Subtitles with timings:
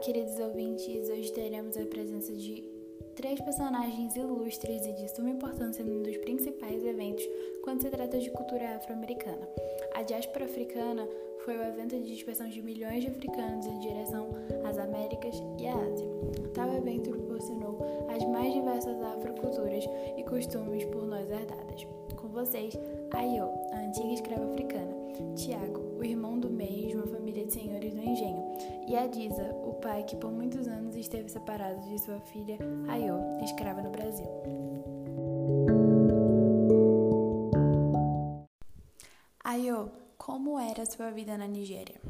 [0.00, 1.08] queridos ouvintes.
[1.10, 2.62] Hoje teremos a presença de
[3.16, 7.24] três personagens ilustres e de suma importância num dos principais eventos
[7.62, 9.48] quando se trata de cultura afro-americana.
[9.94, 11.06] A diáspora africana
[11.44, 14.28] foi o evento de dispersão de milhões de africanos em direção
[14.64, 16.08] às Américas e à Ásia.
[16.54, 17.78] Tal evento proporcionou
[18.08, 19.84] as mais diversas afroculturas
[20.16, 21.86] e costumes por nós herdadas.
[22.16, 22.78] Com vocês,
[23.12, 24.94] Ayo, a antiga escrava africana,
[25.34, 25.87] Tiago,
[28.88, 32.56] e Adiza, o pai que por muitos anos esteve separado de sua filha
[32.88, 34.26] Ayo, escrava no Brasil.
[39.44, 42.00] Ayo, como era sua vida na Nigéria?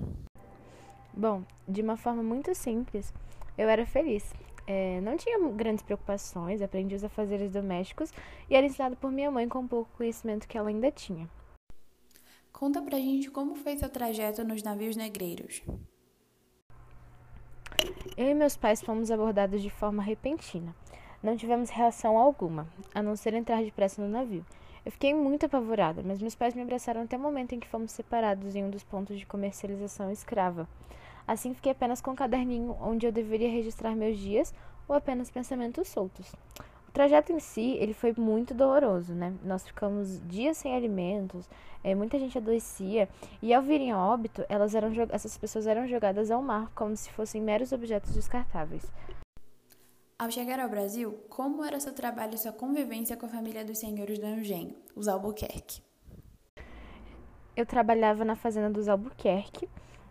[1.12, 3.12] Bom, de uma forma muito simples,
[3.56, 4.32] eu era feliz.
[4.64, 8.12] É, não tinha grandes preocupações, aprendi os afazeres domésticos
[8.48, 11.28] e era ensinado por minha mãe com pouco conhecimento que ela ainda tinha.
[12.52, 15.62] Conta pra gente como foi seu trajeto nos navios negreiros.
[18.18, 20.74] Eu e meus pais fomos abordados de forma repentina.
[21.22, 24.44] Não tivemos reação alguma, a não ser entrar depressa no navio.
[24.84, 27.92] Eu fiquei muito apavorada, mas meus pais me abraçaram até o momento em que fomos
[27.92, 30.68] separados em um dos pontos de comercialização escrava.
[31.28, 34.52] Assim fiquei apenas com um caderninho onde eu deveria registrar meus dias
[34.88, 36.34] ou apenas pensamentos soltos.
[36.88, 39.34] O trajeto em si, ele foi muito doloroso, né?
[39.44, 41.48] Nós ficamos dias sem alimentos,
[41.84, 43.08] é, muita gente adoecia
[43.42, 47.10] e ao virem a óbito, elas eram essas pessoas eram jogadas ao mar como se
[47.10, 48.84] fossem meros objetos descartáveis.
[50.18, 53.78] Ao chegar ao Brasil, como era seu trabalho e sua convivência com a família dos
[53.78, 55.80] senhores do engenho, os Albuquerque?
[57.54, 59.68] Eu trabalhava na fazenda dos Albuquerque,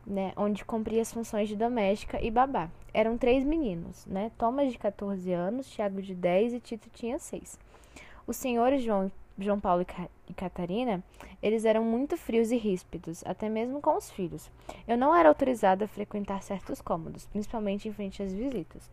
[0.08, 2.70] né, onde cumpria as funções de doméstica e babá.
[2.94, 7.60] Eram três meninos, né, Thomas de 14 anos, Tiago de 10 e Tito tinha 6.
[8.26, 9.86] Os senhores João, João Paulo
[10.28, 11.04] e Catarina,
[11.44, 14.50] eles eram muito frios e ríspidos, até mesmo com os filhos.
[14.88, 18.90] Eu não era autorizada a frequentar certos cômodos, principalmente em frente às visitas.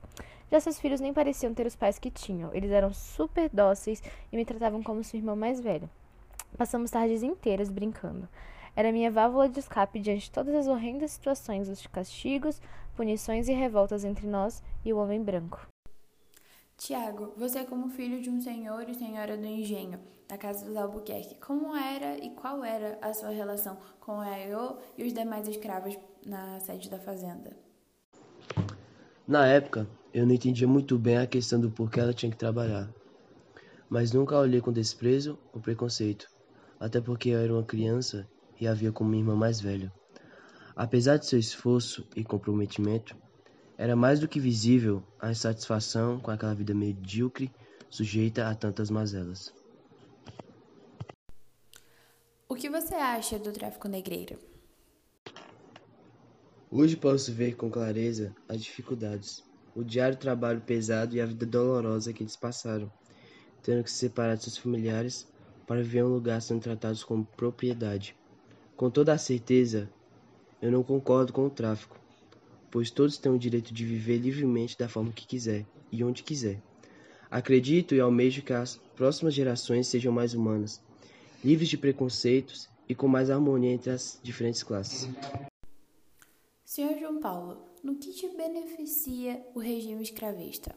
[0.50, 4.36] Já seus filhos nem pareciam ter os pais que tinham, eles eram super dóceis e
[4.36, 5.88] me tratavam como sua irmã mais velha.
[6.56, 8.28] Passamos tardes inteiras brincando.
[8.76, 12.60] Era minha válvula de escape diante de todas as horrendas situações, os castigos,
[12.96, 15.66] punições e revoltas entre nós e o homem branco.
[16.76, 20.76] Tiago, você é como filho de um senhor e senhora do engenho, da casa dos
[20.76, 21.36] Albuquerque.
[21.36, 25.96] Como era e qual era a sua relação com a Aiô e os demais escravos
[26.26, 27.56] na sede da fazenda?
[29.26, 32.90] Na época, eu não entendia muito bem a questão do porquê ela tinha que trabalhar.
[33.88, 36.28] Mas nunca olhei com desprezo ou preconceito,
[36.80, 38.28] até porque eu era uma criança
[38.64, 39.92] e havia como minha irmã mais velha.
[40.74, 43.16] Apesar de seu esforço e comprometimento,
[43.76, 47.52] era mais do que visível a insatisfação com aquela vida medíocre
[47.90, 49.52] sujeita a tantas mazelas.
[52.48, 54.38] O que você acha do tráfico negreiro?
[56.70, 59.44] Hoje posso ver com clareza as dificuldades,
[59.76, 62.90] o diário trabalho pesado e a vida dolorosa que eles passaram,
[63.62, 65.26] tendo que se separar de seus familiares
[65.66, 68.16] para viver em um lugar sendo tratados como propriedade.
[68.76, 69.88] Com toda a certeza,
[70.60, 71.96] eu não concordo com o tráfico,
[72.72, 76.60] pois todos têm o direito de viver livremente da forma que quiser e onde quiser.
[77.30, 80.82] Acredito e almejo que as próximas gerações sejam mais humanas,
[81.44, 85.08] livres de preconceitos e com mais harmonia entre as diferentes classes.
[86.64, 90.74] Senhor João Paulo, no que te beneficia o regime escravista?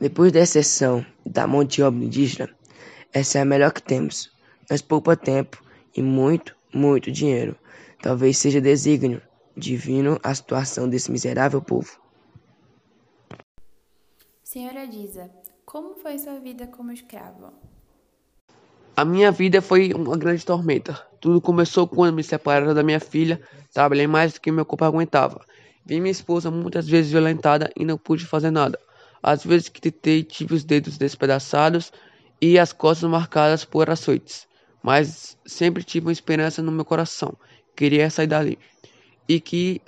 [0.00, 2.48] Depois da exceção da mão de obra indígena,
[3.12, 4.32] essa é a melhor que temos.
[4.70, 5.62] Nós poupa tempo
[5.94, 7.56] e muito, muito dinheiro.
[8.00, 9.22] Talvez seja desígnio
[9.56, 12.00] divino a situação desse miserável povo.
[14.42, 15.30] Senhora Diza,
[15.64, 17.52] como foi sua vida como escravo?
[18.96, 20.94] A minha vida foi uma grande tormenta.
[21.20, 23.40] Tudo começou quando me separaram da minha filha.
[23.72, 25.40] Trabalhei mais do que meu corpo aguentava.
[25.84, 28.78] Vi minha esposa muitas vezes violentada e não pude fazer nada.
[29.22, 31.92] Às vezes que tentei, tive os dedos despedaçados
[32.40, 34.46] e as costas marcadas por açoites
[34.82, 37.34] mas sempre tive uma esperança no meu coração.
[37.76, 38.58] Queria sair dali
[39.28, 39.80] e que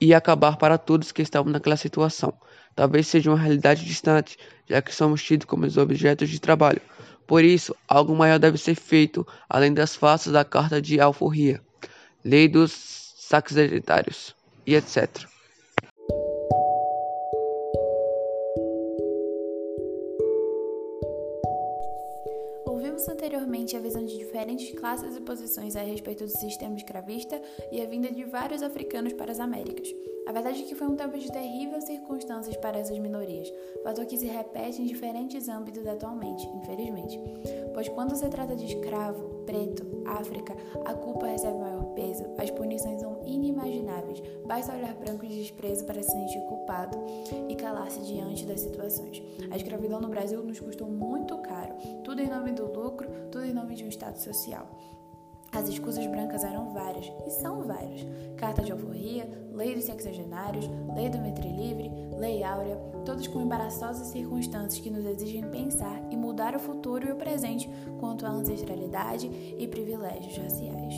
[0.00, 2.32] ia acabar para todos que estavam naquela situação.
[2.74, 4.38] Talvez seja uma realidade distante,
[4.68, 6.80] já que somos tidos como os objetos de trabalho.
[7.26, 11.60] Por isso, algo maior deve ser feito, além das faces da Carta de Alforria,
[12.24, 12.72] Lei dos
[13.18, 14.34] Saques Hereditários
[14.66, 15.26] e etc.
[23.08, 27.40] anteriormente a visão de diferentes classes e posições a respeito do sistema escravista
[27.70, 29.94] e a vinda de vários africanos para as Américas.
[30.26, 33.52] A verdade é que foi um tempo de terríveis circunstâncias para essas minorias,
[33.82, 37.18] fator que se repete em diferentes âmbitos atualmente, infelizmente.
[37.74, 43.00] Pois quando se trata de escravo, preto, África, a culpa recebe maior peso, as punições
[43.00, 46.98] são inimagináveis, basta olhar branco de desprezo para se sentir culpado
[47.48, 49.22] e calar-se diante das situações.
[49.50, 51.74] A escravidão no Brasil nos custou muito caro,
[52.04, 54.66] tudo em nome do lucro, tudo em nome de um Estado social.
[55.52, 58.06] As escusas brancas eram várias, e são várias.
[58.36, 64.08] Carta de alforria, lei dos sexagenários, lei do ventre livre, lei áurea, todos com embaraçosas
[64.08, 67.68] circunstâncias que nos exigem pensar e mudar o futuro e o presente
[67.98, 69.26] quanto à ancestralidade
[69.58, 70.94] e privilégios raciais.